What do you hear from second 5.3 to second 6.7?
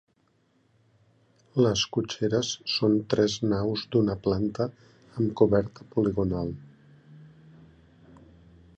coberta poligonal.